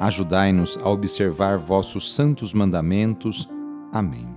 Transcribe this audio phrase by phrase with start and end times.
[0.00, 3.46] Ajudai-nos a observar vossos santos mandamentos.
[3.92, 4.34] Amém.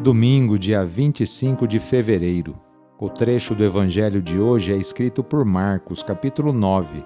[0.00, 2.56] Domingo, dia 25 de fevereiro.
[2.96, 7.04] O trecho do evangelho de hoje é escrito por Marcos, capítulo 9,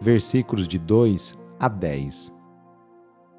[0.00, 2.34] versículos de 2 a 10.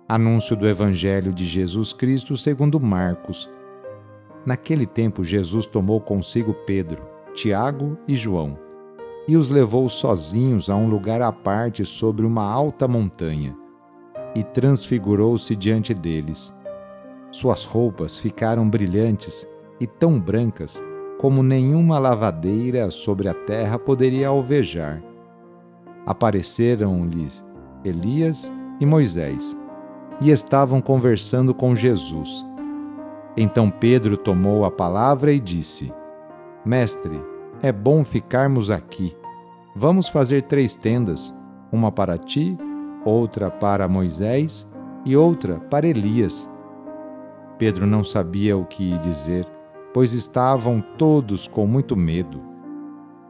[0.08, 3.52] Anúncio do evangelho de Jesus Cristo segundo Marcos.
[4.46, 8.64] Naquele tempo Jesus tomou consigo Pedro, Tiago e João
[9.28, 13.56] e os levou sozinhos a um lugar à parte sobre uma alta montanha,
[14.36, 16.54] e transfigurou-se diante deles.
[17.32, 19.48] Suas roupas ficaram brilhantes
[19.80, 20.82] e tão brancas
[21.20, 25.02] como nenhuma lavadeira sobre a terra poderia alvejar.
[26.06, 27.44] Apareceram-lhes
[27.84, 29.56] Elias e Moisés,
[30.22, 32.46] e estavam conversando com Jesus.
[33.38, 35.94] Então Pedro tomou a palavra e disse:
[36.66, 37.22] Mestre,
[37.62, 39.16] é bom ficarmos aqui.
[39.76, 41.34] Vamos fazer três tendas:
[41.72, 42.58] uma para ti,
[43.04, 44.72] outra para Moisés
[45.06, 46.50] e outra para Elias.
[47.58, 49.48] Pedro não sabia o que dizer,
[49.94, 52.42] pois estavam todos com muito medo.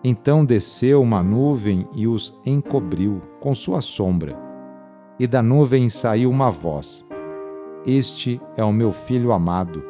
[0.03, 4.37] Então desceu uma nuvem e os encobriu com sua sombra.
[5.19, 7.07] E da nuvem saiu uma voz:
[7.85, 9.83] Este é o meu filho amado.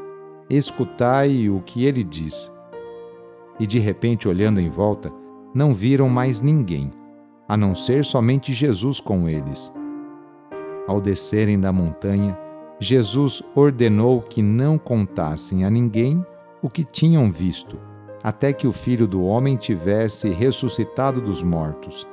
[0.49, 2.54] Escutai o que ele diz
[3.59, 5.11] e de repente, olhando em volta,
[5.53, 6.91] não viram mais ninguém,
[7.47, 9.73] a não ser somente Jesus com eles.
[10.87, 12.37] Ao descerem da montanha,
[12.79, 16.25] Jesus ordenou que não contassem a ninguém
[16.61, 17.79] o que tinham visto,
[18.21, 22.05] até que o filho do homem tivesse ressuscitado dos mortos.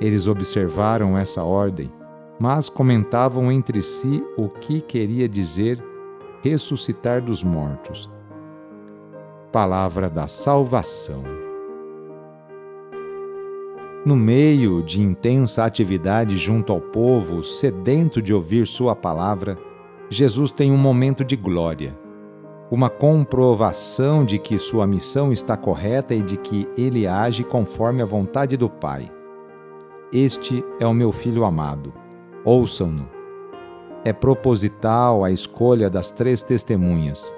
[0.00, 1.92] Eles observaram essa ordem,
[2.40, 5.82] mas comentavam entre si o que queria dizer
[6.42, 8.10] ressuscitar dos mortos
[9.46, 11.22] palavra da salvação.
[14.04, 19.58] No meio de intensa atividade junto ao povo, sedento de ouvir Sua palavra,
[20.08, 21.98] Jesus tem um momento de glória,
[22.70, 28.06] uma comprovação de que sua missão está correta e de que ele age conforme a
[28.06, 29.10] vontade do Pai.
[30.12, 31.92] Este é o meu filho amado.
[32.44, 33.08] Ouçam-no.
[34.04, 37.34] É proposital a escolha das três testemunhas,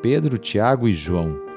[0.00, 1.51] Pedro, Tiago e João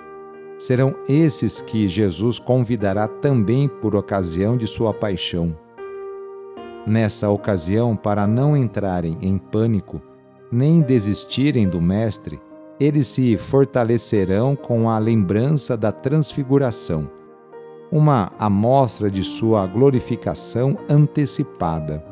[0.57, 5.55] serão esses que Jesus convidará também por ocasião de sua paixão.
[6.88, 10.01] Nessa ocasião, para não entrarem em pânico,
[10.51, 12.39] nem desistirem do Mestre,
[12.79, 17.09] eles se fortalecerão com a lembrança da transfiguração,
[17.91, 22.05] uma amostra de sua glorificação antecipada.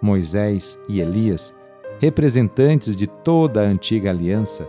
[0.00, 1.54] Moisés e Elias,
[2.00, 4.68] representantes de toda a antiga aliança,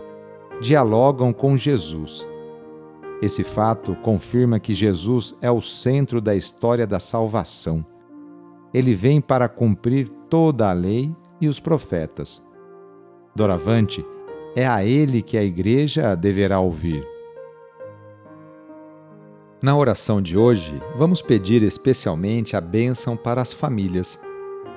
[0.60, 2.26] dialogam com Jesus
[3.22, 7.84] esse fato confirma que Jesus é o centro da história da salvação.
[8.72, 12.44] Ele vem para cumprir toda a lei e os profetas.
[13.34, 14.04] Doravante,
[14.56, 17.06] é a ele que a igreja deverá ouvir.
[19.62, 24.18] Na oração de hoje, vamos pedir especialmente a bênção para as famílias.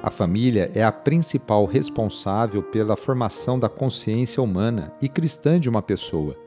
[0.01, 5.81] A família é a principal responsável pela formação da consciência humana e cristã de uma
[5.81, 6.46] pessoa.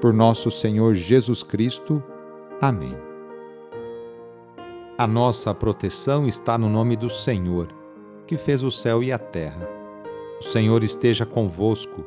[0.00, 2.02] Por nosso Senhor Jesus Cristo.
[2.58, 2.96] Amém.
[4.96, 7.68] A nossa proteção está no nome do Senhor,
[8.26, 9.68] que fez o céu e a terra.
[10.40, 12.02] O Senhor esteja convosco,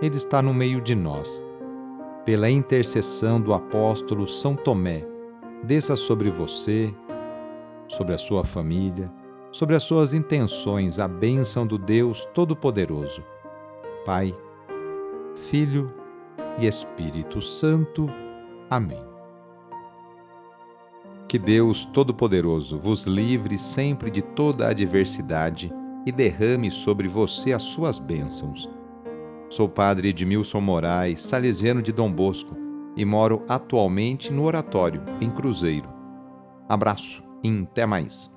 [0.00, 1.44] Ele está no meio de nós.
[2.24, 5.04] Pela intercessão do apóstolo São Tomé,
[5.64, 6.94] desça sobre você,
[7.88, 9.12] sobre a sua família,
[9.50, 13.24] sobre as suas intenções a bênção do Deus Todo-Poderoso.
[14.04, 14.32] Pai,
[15.34, 16.01] Filho
[16.58, 18.08] e Espírito Santo.
[18.70, 19.02] Amém.
[21.28, 25.72] Que Deus Todo-Poderoso vos livre sempre de toda adversidade
[26.04, 28.68] e derrame sobre você as suas bênçãos.
[29.48, 32.56] Sou padre Edmilson Moraes, salesiano de Dom Bosco,
[32.96, 35.88] e moro atualmente no Oratório, em Cruzeiro.
[36.68, 38.30] Abraço e até mais.